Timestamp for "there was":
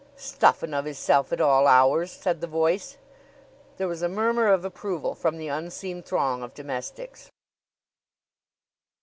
3.77-4.01